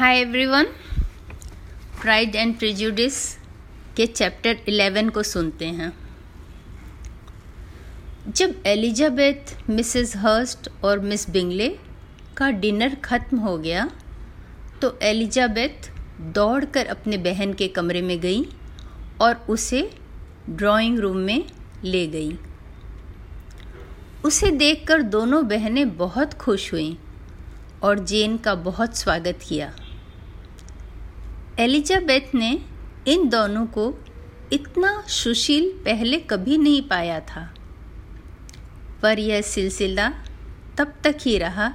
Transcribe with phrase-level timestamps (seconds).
[0.00, 0.66] Hi everyone
[2.02, 3.16] Pride and Prejudice
[3.96, 5.92] के chapter 11 को सुनते हैं।
[8.28, 11.68] जब एलिजाबेथ मिसेस हर्स्ट और मिस बिंगले
[12.36, 13.84] का डिनर ख़त्म हो गया
[14.82, 15.90] तो एलिजाबेथ
[16.34, 18.42] दौड़कर अपने बहन के कमरे में गई
[19.20, 19.82] और उसे
[20.50, 21.44] ड्राइंग रूम में
[21.84, 22.32] ले गई।
[24.24, 26.94] उसे देखकर दोनों बहनें बहुत खुश हुईं
[27.82, 29.72] और जेन का बहुत स्वागत किया।
[31.58, 32.62] एलिजाबेथ ने
[33.06, 34.04] इन दोनों को
[34.52, 37.54] इतना सुशील पहले कभी नहीं पाया था।
[39.02, 40.12] पर यह सिलसिला
[40.78, 41.74] तब तक ही रहा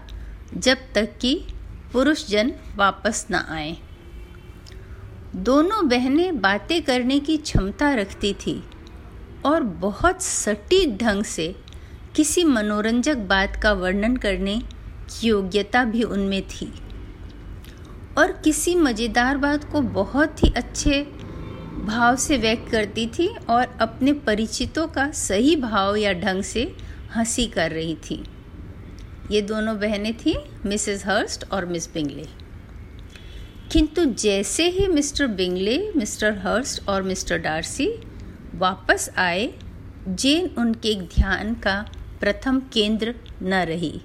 [0.58, 1.48] जब तक कि
[1.94, 3.78] पुरुष जन वापस न आए।
[5.36, 8.64] दोनों बहनें बातें करने की क्षमता रखती थी
[9.46, 11.56] और बहुत सटीक ढंग से
[12.16, 14.60] किसी मनोरंजक बात का वर्णन करने
[15.10, 16.74] की योग्यता भी उनमें थी।
[18.18, 21.02] और किसी मज़ेदार बात को बहुत ही अच्छे
[21.86, 26.76] भाव से व्यक्त करती थी और अपने परिचितों का सही भाव या ढंग से
[27.16, 28.24] हँसी कर रही थी।
[29.32, 32.26] ये दोनों बहनें थीं, मिसेस हर्स्ट और मिस बिंगले।
[33.72, 37.90] किंतु जैसे ही मिस्टर बिंगले, मिस्टर हर्स्ट और मिस्टर डार्सी
[38.56, 39.54] वापस आए,
[40.10, 41.90] जेन उनके ध्यान का
[42.20, 44.02] प्रथम केंद्र न रही।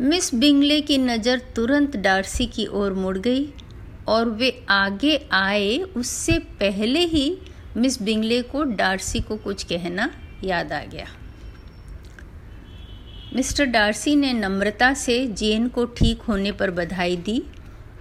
[0.00, 3.46] मिस बिंगले की नज़र तुरंत डार्सी की ओर मुड़ गई
[4.08, 7.38] और वे आगे आए, उससे पहले ही
[7.76, 10.10] मिस बिंगले को डार्सी को कुछ कहना
[10.44, 11.06] याद आ गया।
[13.36, 17.42] मिस्टर डार्सी ने नम्रता से जेन को ठीक होने पर बधाई दी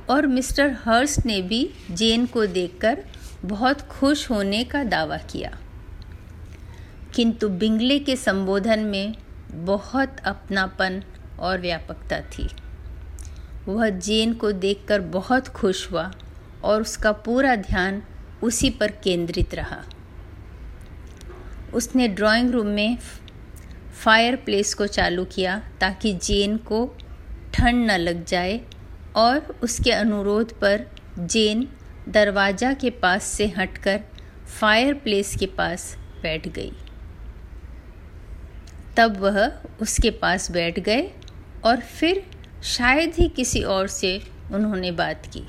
[0.09, 3.03] और मिस्टर हर्स्ट ने भी जेन को देखकर
[3.45, 5.57] बहुत खुश होने का दावा किया।
[7.15, 9.15] किंतु बिंगले के संबोधन में
[9.53, 11.03] बहुत अपनापन
[11.43, 12.49] और व्यापकता थी।
[13.67, 16.11] वह जेन को देखकर बहुत खुश हुआ
[16.63, 18.01] और उसका पूरा ध्यान
[18.43, 19.83] उसी पर केंद्रित रहा।
[21.73, 22.97] उसने ड्राइंग रूम में
[24.03, 26.85] फायर प्लेस को चालू किया ताकि जेन को
[27.53, 28.59] ठंड न लग जाए
[29.15, 30.85] और उसके अनुरोध पर
[31.19, 31.67] जेन
[32.09, 33.99] दरवाज़ा के पास से हटकर
[34.59, 36.71] फायर प्लेस के पास बैठ गई।
[38.97, 39.39] तब वह
[39.81, 41.01] उसके पास बैठ गए
[41.65, 42.25] और फिर
[42.63, 45.43] शायद ही किसी और से उन्होंने बात की।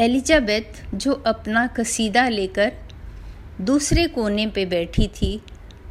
[0.00, 2.72] एलिजाबेथ, जो अपना कसीदा लेकर
[3.60, 5.42] दूसरे कोने पे बैठी थी,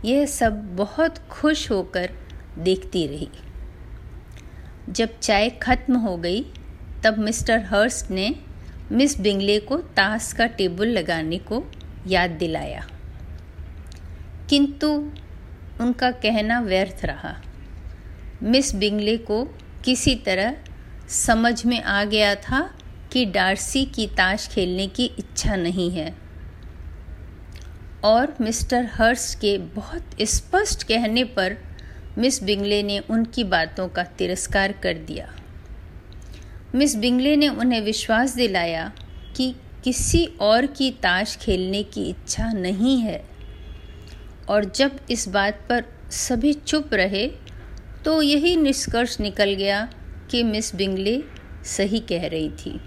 [0.05, 2.11] यह सब बहुत खुश होकर
[2.59, 3.29] देखती रही।
[4.89, 6.45] जब चाय खत्म हो गई,
[7.03, 8.35] तब मिस्टर हर्स्ट ने
[8.91, 11.63] मिस बिंगले को ताश का टेबल लगाने को
[12.07, 12.87] याद दिलाया।
[14.49, 15.11] किंतु
[15.81, 17.41] उनका कहना व्यर्थ रहा।
[18.43, 19.43] मिस बिंगले को
[19.85, 20.55] किसी तरह
[21.09, 22.77] समझ में आ गया था
[23.11, 26.15] कि डार्सी की ताश खेलने की इच्छा नहीं है।
[28.03, 31.57] और मिस्टर हर्स के बहुत स्पष्ट कहने पर
[32.17, 35.35] मिस बिंगले ने उनकी बातों का तिरस्कार कर दिया।
[36.75, 38.91] मिस बिंगले ने उन्हें विश्वास दिलाया
[39.35, 43.25] कि किसी और की ताश खेलने की इच्छा नहीं है।
[44.49, 47.31] और जब इस बात पर सभी चुप रहे
[48.05, 49.93] तो यही निष्कर्ष निकल गया
[50.31, 51.23] कि मिस बिंगले
[51.65, 52.81] सही कह रही थी।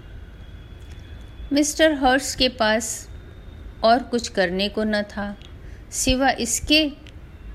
[1.53, 3.09] मिस्टर हर्स के पास
[3.84, 5.37] और कुछ करने को न था,
[5.91, 6.88] सिवा इसके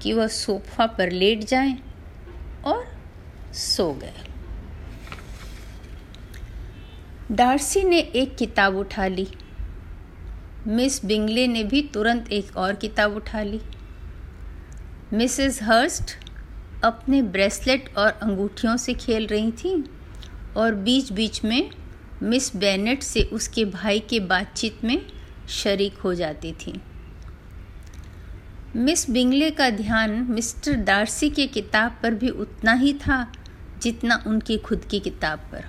[0.02, 1.78] कि वह सोफा पर लेट जाएँ
[2.66, 2.88] और
[3.54, 4.14] सो गए।
[7.32, 9.28] डार्सी ने एक किताब उठा ली।
[10.68, 13.62] मिस बिंगले ने भी तुरंत एक और किताब उठा ली।
[15.14, 16.21] मिसेस हर्स्ट
[16.84, 19.84] अपने ब्रेसलेट और अंगूठियों से खेल रही थी
[20.58, 21.72] और बीच बीच में
[22.24, 25.06] मिस बेनेट से उसके भाई के बातचीत में
[25.50, 26.82] शरीक हो जाती थी।
[28.76, 33.32] मिस बिंगले का ध्यान मिस्टर डार्सी के किताब पर भी उतना ही था
[33.82, 35.66] जितना उनकी खुद की किताब पर।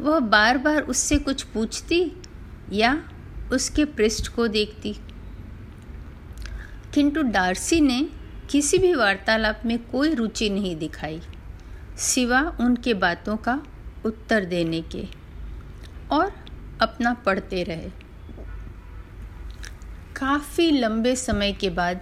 [0.00, 2.12] वह बार बार उससे कुछ पूछती
[2.72, 3.02] या
[3.52, 4.96] उसके पृष्ठ को देखती।
[6.94, 8.08] किंतु डार्सी ने
[8.50, 11.20] किसी भी वार्तालाप में कोई रुचि नहीं दिखाई,
[11.98, 13.62] सिवा उनके बातों का
[14.04, 15.04] उत्तर देने के,
[16.10, 16.32] और
[16.80, 17.90] अपना पढ़ते रहे।
[20.16, 22.00] काफ़ी लंबे समय के बाद,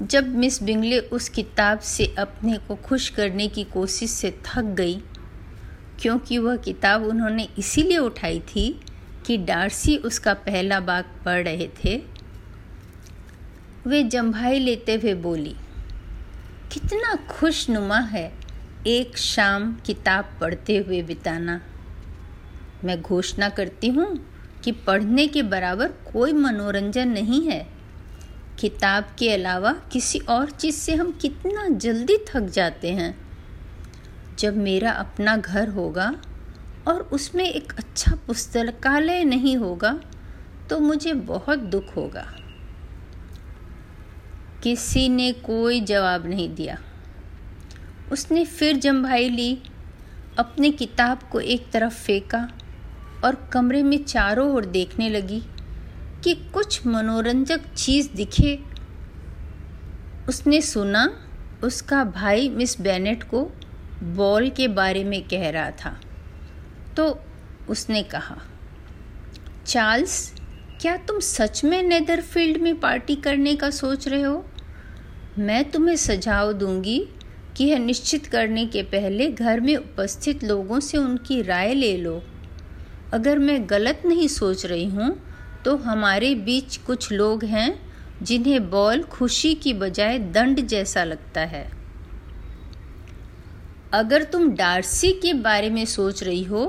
[0.00, 5.02] जब मिस बिंगले उस किताब से अपने को खुश करने की कोशिश से थक गई,
[6.00, 8.80] क्योंकि वह किताब उन्होंने इसीलिए उठाई थी
[9.26, 12.02] कि डार्सी उसका पहला बाग पढ़ रहे थे
[13.86, 15.54] वे जम्भाई लेते हुए बोली,
[16.72, 18.32] कितना खुशनुमा है
[18.86, 21.60] एक शाम किताब पढ़ते हुए बिताना।
[22.84, 24.06] मैं घोषणा करती हूँ
[24.64, 27.66] कि पढ़ने के बराबर कोई मनोरंजन नहीं है।
[28.60, 33.14] किताब के अलावा किसी और चीज़ से हम कितना जल्दी थक जाते हैं।
[34.38, 36.14] जब मेरा अपना घर होगा
[36.88, 39.98] और उसमें एक अच्छा पुस्तकालय नहीं होगा
[40.70, 42.26] तो मुझे बहुत दुख होगा।
[44.64, 46.78] किसी ने कोई जवाब नहीं दिया।
[48.12, 49.62] उसने फिर जम्भाई ली,
[50.38, 52.50] अपनी किताब को एक तरफ़ फेंका
[53.24, 55.42] और कमरे में चारों ओर देखने लगी
[56.24, 58.58] कि कुछ मनोरंजक चीज़ दिखे।
[60.28, 61.28] उसने सुना,
[61.64, 63.50] उसका भाई मिस बेनेट को
[64.02, 66.00] बॉल के बारे में कह रहा था।
[66.96, 67.20] तो
[67.68, 68.36] उसने कहा,
[69.66, 70.34] चार्ल्स,
[70.80, 74.50] क्या तुम सच में नेदरफील्ड में पार्टी करने का सोच रहे हो?
[75.38, 76.98] मैं तुम्हें सुझाव दूँगी
[77.56, 82.22] कि यह निश्चित करने के पहले घर में उपस्थित लोगों से उनकी राय ले लो।
[83.12, 85.16] अगर मैं गलत नहीं सोच रही हूँ
[85.64, 87.74] तो हमारे बीच कुछ लोग हैं
[88.22, 91.64] जिन्हें बॉल खुशी की बजाय दंड जैसा लगता है।
[93.92, 96.66] अगर तुम डार्सी के बारे में सोच रही हो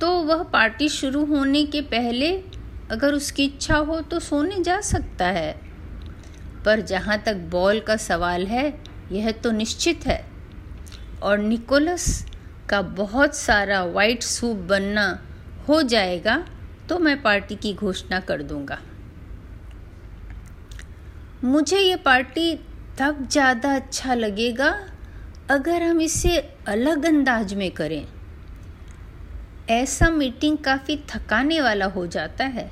[0.00, 2.32] तो वह पार्टी शुरू होने के पहले
[2.90, 5.65] अगर उसकी इच्छा हो तो सोने जा सकता है।
[6.66, 8.72] पर जहाँ तक बॉल का सवाल है,
[9.12, 10.24] यह तो निश्चित है।
[11.22, 12.24] और निकोलस
[12.68, 15.08] का बहुत सारा वाइट सूप बनना
[15.68, 16.36] हो जाएगा
[16.88, 18.78] तो मैं पार्टी की घोषणा कर दूँगा।
[21.44, 22.54] मुझे ये पार्टी
[22.98, 24.68] तब ज़्यादा अच्छा लगेगा,
[25.50, 26.36] अगर हम इसे
[26.68, 28.06] अलग अंदाज में करें।
[29.70, 32.70] ऐसा मीटिंग काफ़ी थकाने वाला हो जाता है।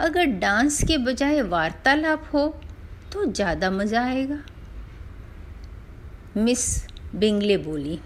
[0.00, 2.46] अगर डांस के बजाय वार्तालाप हो
[3.12, 4.38] तो ज़्यादा मज़ा आएगा।
[6.36, 6.64] मिस
[7.14, 7.98] बिंगले बोली।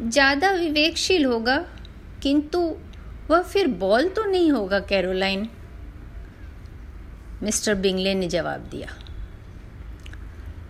[0.00, 1.56] ज़्यादा विवेकशील होगा,
[2.22, 2.60] किंतु
[3.30, 5.48] वह फिर बॉल तो नहीं होगा कैरोलाइन।
[7.42, 8.88] मिस्टर बिंगले ने जवाब दिया।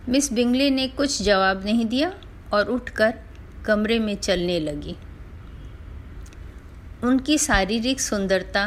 [0.09, 2.13] मिस बिंगले ने कुछ जवाब नहीं दिया
[2.53, 3.13] और उठकर
[3.65, 4.95] कमरे में चलने लगी।
[7.03, 8.65] उनकी शारीरिक सुंदरता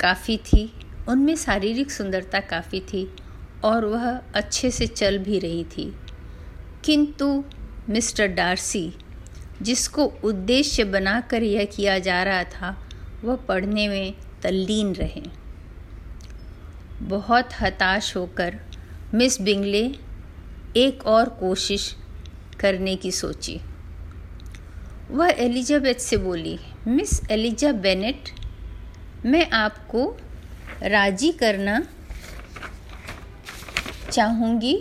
[0.00, 0.72] काफ़ी थी।
[1.08, 3.16] उनमें शारीरिक सुंदरता काफ़ी थी
[3.64, 5.94] और वह अच्छे से चल भी रही थी।
[6.84, 7.44] किंतु
[7.88, 8.92] मिस्टर डार्सी,
[9.62, 12.88] जिसको उद्देश्य बनाकर यह किया जा रहा था,
[13.24, 15.22] वह पढ़ने में तल्लीन रहे।
[17.02, 18.60] बहुत हताश होकर
[19.14, 19.94] मिस बिंगले
[20.76, 21.96] एक और कोशिश
[22.60, 23.60] करने की सोची।
[25.10, 28.30] वह एलिजाबेथ से बोली, मिस एलिजा बेनेट,
[29.26, 30.16] मैं आपको
[30.82, 31.82] राज़ी करना
[34.12, 34.74] चाहूँगी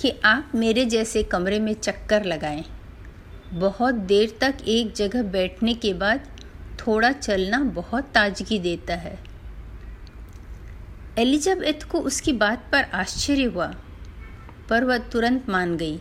[0.00, 2.64] कि आप मेरे जैसे कमरे में चक्कर लगाएँ।
[3.52, 6.28] बहुत देर तक एक जगह बैठने के बाद
[6.78, 9.18] थोड़ा चलना बहुत ताजगी देता है।
[11.18, 13.74] एलिजाबेथ को उसकी बात पर आश्चर्य हुआ,
[14.68, 16.00] पर वह तुरंत मान गई।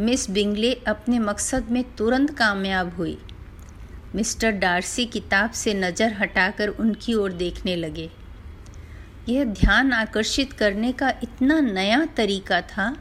[0.00, 3.18] मिस बिंगले अपने मकसद में तुरंत कामयाब हुई।
[4.14, 8.10] मिस्टर डार्सी किताब से नज़र हटाकर उनकी ओर देखने लगे।
[9.28, 12.96] यह ध्यान आकर्षित करने का इतना नया तरीका था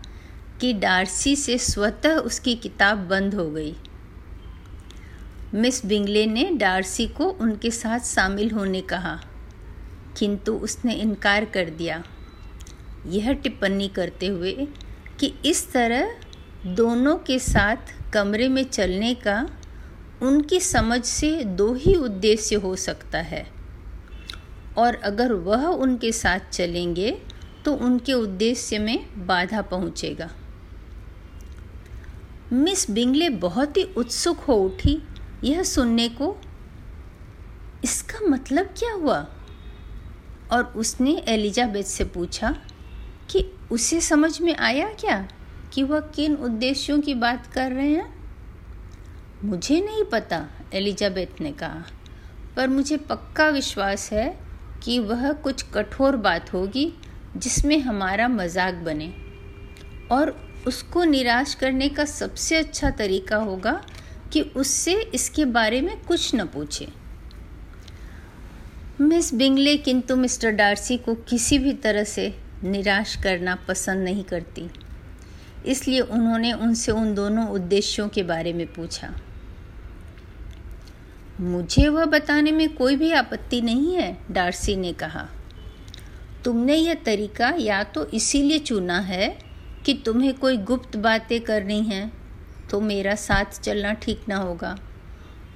[0.61, 3.75] कि डार्सी से स्वतः उसकी किताब बंद हो गई।
[5.53, 9.19] मिस बिंगले ने डार्सी को उनके साथ शामिल होने कहा,
[10.17, 12.03] किंतु उसने इनकार कर दिया।
[13.07, 14.67] यह टिप्पणी करते हुए
[15.19, 16.15] कि इस तरह
[16.67, 19.37] दोनों के साथ कमरे में चलने का
[20.21, 23.45] उनकी समझ से दो ही उद्देश्य हो सकता है।
[24.77, 27.21] और अगर वह उनके साथ चलेंगे
[27.65, 30.29] तो उनके उद्देश्य में बाधा पहुंचेगा।
[32.53, 35.01] मिस बिंगले बहुत ही उत्सुक हो उठी।
[35.43, 36.35] यह सुनने को,
[37.83, 39.27] इसका मतलब क्या हुआ?
[40.51, 42.51] और उसने एलिजाबेथ से पूछा,
[43.29, 45.27] कि उसे समझ में आया क्या
[45.73, 48.14] कि वह किन उद्देश्यों की बात कर रहे हैं?
[49.45, 51.83] मुझे नहीं पता, एलिजाबेथ ने कहा।
[52.55, 54.27] पर मुझे पक्का विश्वास है
[54.83, 56.91] कि वह कुछ कठोर बात होगी
[57.37, 59.13] जिसमें हमारा मज़ाक बने।
[60.11, 60.35] और
[60.67, 63.81] उसको निराश करने का सबसे अच्छा तरीका होगा
[64.33, 66.87] कि उससे इसके बारे में कुछ न पूछे।
[69.01, 72.27] मिस बिंगले किंतु मिस्टर डार्सी को किसी भी तरह से
[72.63, 74.69] निराश करना पसंद नहीं करती,
[75.65, 79.13] इसलिए उन्होंने उनसे उन दोनों उद्देश्यों के बारे में पूछा।
[81.37, 85.27] मुझे वह बताने में कोई भी आपत्ति नहीं है, डार्सी ने कहा।
[86.43, 89.27] तुमने यह तरीका या तो इसीलिए चुना है
[89.85, 92.11] कि तुम्हें कोई गुप्त बातें करनी हैं
[92.69, 94.75] तो मेरा साथ चलना ठीक ना होगा।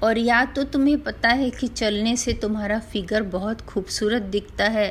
[0.02, 4.90] और या तो तुम्हें पता है कि चलने से तुम्हारा फिगर बहुत खूबसूरत दिखता है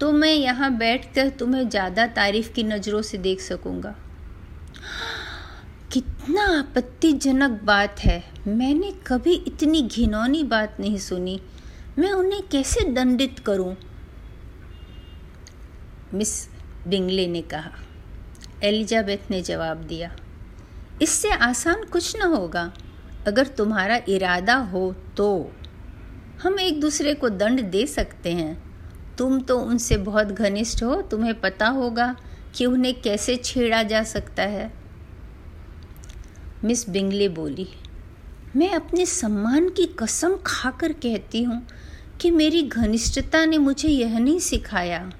[0.00, 3.94] तो मैं यहाँ बैठकर तुम्हें ज़्यादा तारीफ़ की नज़रों से देख सकूँगा।
[5.92, 11.42] कितना आपत्तिजनक बात है। मैंने कभी इतनी घिनौनी बात नहीं सुनी।
[11.98, 13.76] मैं उन्हें कैसे दंडित करूँ?
[16.14, 16.48] मिस
[16.88, 17.70] बिंगले ने कहा।
[18.62, 20.16] एलिजाबेथ ने जवाब दिया।
[21.02, 22.72] इससे आसान कुछ न होगा।
[23.26, 25.52] अगर तुम्हारा इरादा हो तो।
[26.42, 28.80] हम एक दूसरे को दंड दे सकते हैं।
[29.16, 32.16] तुम तो उनसे बहुत घनिष्ठ हो। तुम्हें पता होगा
[32.54, 34.77] कि उन्हें कैसे छेड़ा जा सकता है।
[36.64, 37.66] मिस बिंगले बोली,
[38.56, 41.66] मैं अपने सम्मान की कसम खाकर कहती हूँ
[42.20, 45.12] कि मेरी घनिष्ठता ने मुझे यह नहीं सिखाया।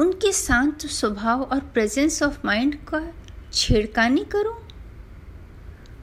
[0.00, 3.02] उनके शांत स्वभाव और प्रेजेंस ऑफ़ माइंड का
[3.52, 4.56] छेड़खानी करूँ?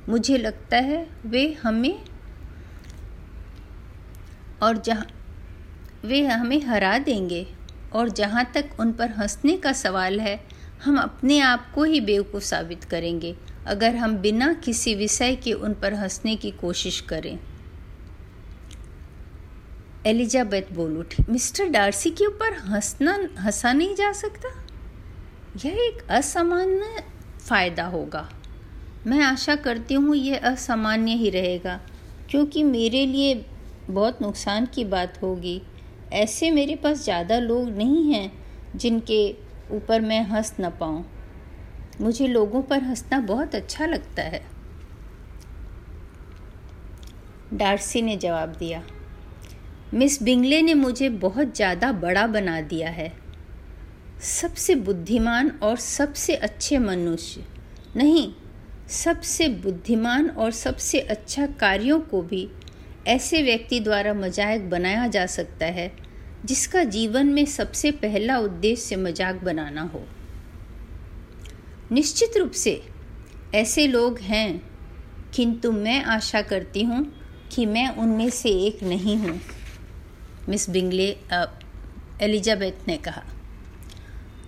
[0.10, 2.04] मुझे लगता है वे हमें
[4.64, 5.08] और जहाँ,
[6.06, 7.48] वे हमें हरा देंगे
[7.94, 10.40] और जहाँ तक उन पर हंसने का सवाल है,
[10.86, 13.36] हम अपने आप को ही बेवकूफ़ साबित करेंगे।
[13.68, 17.40] अगर हम बिना किसी विषय के उन पर हंसने की कोशिश करें।
[20.06, 24.50] एलिजाबेथ बोल उठी, मिस्टर डार्सी के ऊपर हंसना, हंसा नहीं जा सकता?
[25.66, 27.04] यह एक असामान्य
[27.40, 28.30] फ़ायदा होगा।
[29.08, 31.80] मैं आशा करती हूँ यह असामान्य ही रहेगा,
[32.30, 33.34] क्योंकि मेरे लिए
[33.90, 35.62] बहुत नुकसान की बात होगी।
[36.14, 38.32] ऐसे मेरे पास ज़्यादा लोग नहीं हैं
[38.76, 39.36] जिनके
[39.72, 41.04] ऊपर मैं हंस न पाऊँ।
[42.02, 44.42] मुझे लोगों पर हंसना बहुत अच्छा लगता है।
[47.54, 48.84] डार्सी ने जवाब दिया,
[49.94, 53.12] मिस बिंगले ने मुझे बहुत ज़्यादा बड़ा बना दिया है।
[54.22, 57.44] सबसे बुद्धिमान और सबसे अच्छे मनुष्य
[57.96, 58.32] नहीं,
[58.90, 62.48] सबसे बुद्धिमान और सबसे अच्छा कार्यों को भी
[63.08, 65.92] ऐसे व्यक्ति द्वारा मज़ाक बनाया जा सकता है,
[66.46, 70.04] जिसका जीवन में सबसे पहला उद्देश्य मज़ाक बनाना हो।
[71.92, 72.82] निश्चित रूप से
[73.56, 74.62] ऐसे लोग हैं,
[75.36, 77.06] किंतु मैं आशा करती हूँ
[77.52, 79.40] कि मैं उनमें से एक नहीं हूँ,
[80.50, 81.10] मिस बिंगले
[82.22, 83.24] एलिजाबेथ ने कहा।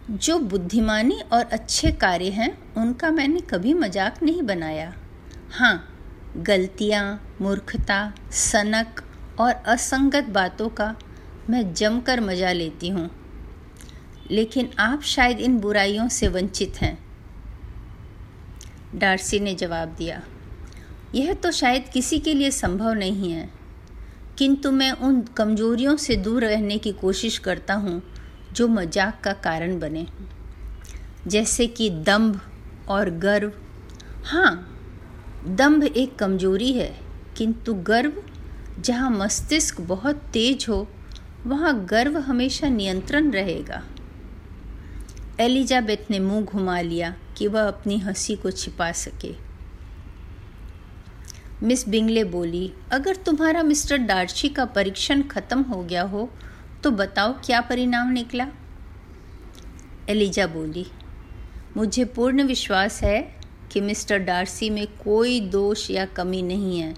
[0.09, 4.93] जो बुद्धिमानी और अच्छे कार्य हैं, उनका मैंने कभी मज़ाक नहीं बनाया।
[5.51, 5.89] हाँ
[6.37, 9.03] गलतियाँ, मूर्खता, सनक
[9.39, 10.95] और असंगत बातों का
[11.49, 13.09] मैं जमकर मज़ा लेती हूँ।
[14.31, 16.97] लेकिन आप शायद इन बुराइयों से वंचित हैं।
[18.95, 20.21] डार्सी ने जवाब दिया,
[21.15, 23.49] यह तो शायद किसी के लिए संभव नहीं है,
[24.37, 28.01] किंतु मैं उन कमजोरियों से दूर रहने की कोशिश करता हूँ
[28.53, 30.05] जो मज़ाक का कारण बने।
[31.27, 32.39] जैसे कि दंभ
[32.89, 33.51] और गर्व।
[34.25, 34.51] हाँ
[35.47, 36.93] दंभ एक कमज़ोरी है,
[37.37, 38.13] किंतु गर्व,
[38.79, 40.87] जहाँ मस्तिष्क बहुत तेज हो,
[41.45, 43.81] वहाँ गर्व हमेशा नियंत्रण रहेगा।
[45.39, 49.33] एलिजाबेथ ने मुँह घुमा लिया कि वह अपनी हँसी को छिपा सके।
[51.63, 56.29] मिस बिंगले बोली, अगर तुम्हारा मिस्टर डार्ची का परीक्षण खत्म हो गया हो
[56.83, 58.47] तो बताओ क्या परिणाम निकला?
[60.09, 60.85] एलिजा बोली,
[61.77, 63.21] मुझे पूर्ण विश्वास है
[63.71, 66.93] कि मिस्टर डार्सी में कोई दोष या कमी नहीं है।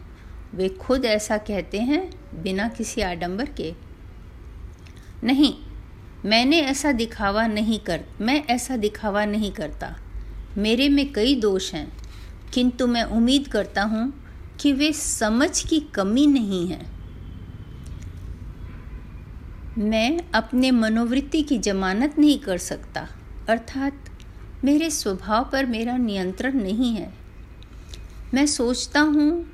[0.54, 2.10] वे खुद ऐसा कहते हैं
[2.44, 3.74] बिना किसी आडंबर के।
[5.24, 5.54] नहीं
[6.26, 9.96] मैंने ऐसा दिखावा नहीं कर, मैं ऐसा दिखावा नहीं करता।
[10.58, 11.92] मेरे में कई दोष हैं,
[12.54, 14.14] किंतु मैं उम्मीद करता हूँ
[14.60, 16.80] कि वे समझ की कमी नहीं है।
[19.80, 23.08] मैं अपने मनोवृत्ति की जमानत नहीं कर सकता,
[23.50, 24.10] अर्थात
[24.64, 27.14] मेरे स्वभाव पर मेरा नियंत्रण नहीं है।
[28.34, 29.46] मैं सोचता हूँ,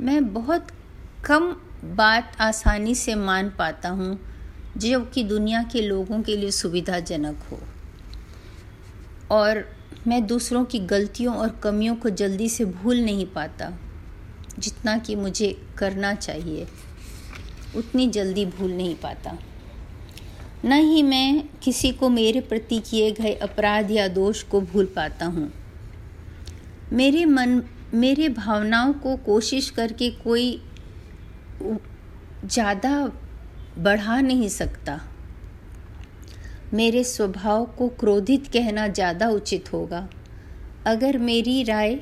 [0.00, 0.68] मैं बहुत
[1.24, 1.54] कम
[1.96, 4.18] बात आसानी से मान पाता हूँ
[4.76, 7.58] जो कि दुनिया के लोगों के लिए सुविधाजनक हो।
[9.30, 9.64] और
[10.06, 13.72] मैं दूसरों की गलतियों और कमियों को जल्दी से भूल नहीं पाता,
[14.58, 16.66] जितना कि मुझे करना चाहिए,
[17.76, 19.38] उतनी जल्दी भूल नहीं पाता।
[20.64, 25.26] न ही मैं किसी को मेरे प्रति किए गए अपराध या दोष को भूल पाता
[25.26, 25.52] हूँ।
[26.92, 27.62] मेरे मन,
[27.94, 30.62] मेरे भावनाओं को कोशिश करके कोई
[31.62, 33.10] ज़्यादा
[33.78, 35.00] बढ़ा नहीं सकता।
[36.74, 40.08] मेरे स्वभाव को क्रोधित कहना ज़्यादा उचित होगा।
[40.86, 41.98] अगर मेरी राय,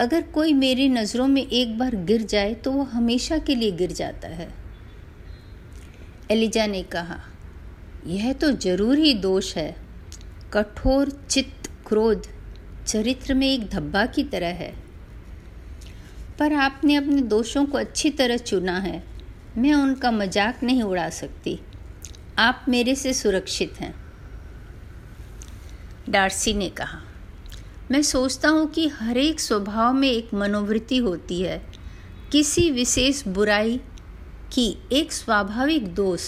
[0.00, 3.92] अगर कोई मेरी नज़रों में एक बार गिर जाए तो वो हमेशा के लिए गिर
[3.92, 4.48] जाता है।
[6.30, 7.18] एलिजा ने कहा,
[8.06, 9.74] यह तो ज़रूर ही दोष है।
[10.52, 12.26] कठोर चित्त क्रोध
[12.86, 14.72] चरित्र में एक धब्बा की तरह है।
[16.38, 19.02] पर आपने अपने दोषों को अच्छी तरह चुना है।
[19.58, 21.58] मैं उनका मज़ाक नहीं उड़ा सकती।
[22.38, 23.94] आप मेरे से सुरक्षित हैं।
[26.10, 27.00] डार्सी ने कहा,
[27.90, 31.60] मैं सोचता हूँ कि हर एक स्वभाव में एक मनोवृत्ति होती है।
[32.32, 33.80] किसी विशेष बुराई
[34.52, 36.22] की एक स्वाभाविक दोष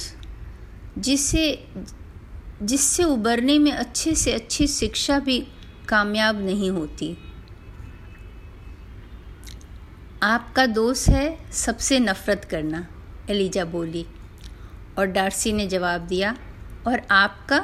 [0.99, 1.45] जिससे
[2.63, 5.39] जिससे उबरने में अच्छे से अच्छी शिक्षा भी
[5.89, 7.17] कामयाब नहीं होती।
[10.23, 12.87] आपका दोष है सबसे नफ़रत करना।
[13.33, 14.07] एलिजा बोली।
[14.99, 16.37] और डार्सी ने जवाब दिया,
[16.87, 17.59] और आपका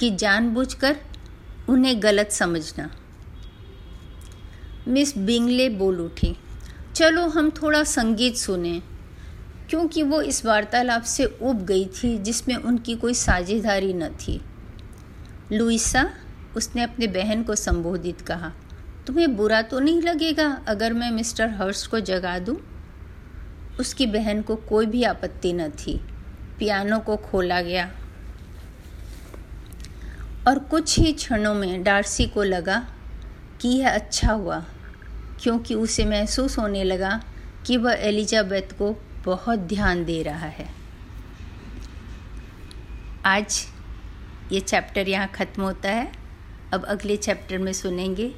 [0.00, 0.96] कि जानबूझकर
[1.68, 2.90] उन्हें गलत समझना।
[4.88, 6.36] मिस बिंगले बोल उठी,
[6.94, 8.82] चलो हम थोड़ा संगीत सुने।
[9.70, 14.40] क्योंकि वो इस वार्तालाप से उब गई थी, जिसमें उनकी कोई साझेदारी न थी।
[15.52, 16.10] लुइसा
[16.56, 18.52] उसने अपने बहन को संबोधित कहा,
[19.06, 22.56] तुम्हें बुरा तो नहीं लगेगा अगर मैं मिस्टर हर्ष को जगा दूँ?
[23.82, 26.00] उसकी बहन को कोई भी आपत्ति न थी।
[26.58, 27.90] पियानो को खोला गया।
[30.48, 32.78] और कुछ ही क्षणों में डार्सी को लगा
[33.60, 34.58] कि यह अच्छा हुआ,
[35.42, 37.20] क्योंकि उसे महसूस होने लगा
[37.66, 40.68] कि वह एलिजाबेथ को बहुत ध्यान दे रहा है।
[43.24, 43.66] आज
[44.52, 46.12] ये चैप्टर यहाँ ख़त्म होता है।
[46.74, 48.28] अब अगले चैप्टर में सुनेंगे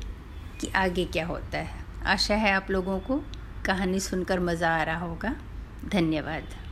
[0.61, 3.23] कि आगे क्या होता है। आशा है आप लोगों को
[3.67, 5.35] कहानी सुनकर मज़ा आ रहा होगा।
[5.93, 6.64] धन्यवाद।